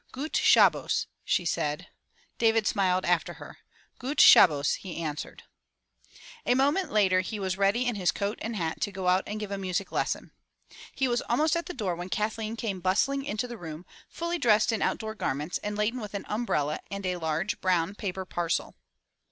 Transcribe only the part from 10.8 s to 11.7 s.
He was almost at